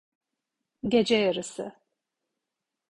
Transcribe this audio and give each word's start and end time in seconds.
Gece 0.89 1.15
yarısı. 1.15 1.75